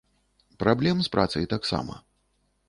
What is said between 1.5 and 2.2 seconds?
таксама.